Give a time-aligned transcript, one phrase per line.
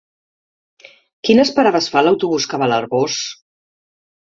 [1.29, 3.21] Quines parades fa l'autobús que va a l'Arboç?